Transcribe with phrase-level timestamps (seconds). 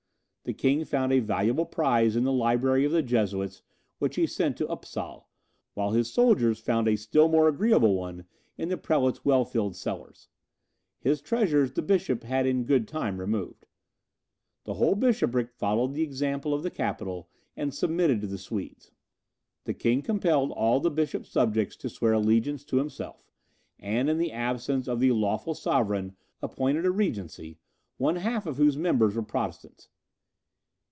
[0.43, 3.61] The king found a valuable prize in the library of the Jesuits,
[3.99, 5.27] which he sent to Upsal,
[5.75, 8.25] while his soldiers found a still more agreeable one
[8.57, 10.27] in the prelate's well filled cellars;
[10.99, 13.67] his treasures the bishop had in good time removed.
[14.65, 18.91] The whole bishopric followed the example of the capital, and submitted to the Swedes.
[19.65, 23.29] The king compelled all the bishop's subjects to swear allegiance to himself;
[23.79, 27.59] and, in the absence of the lawful sovereign, appointed a regency,
[27.97, 29.87] one half of whose members were Protestants.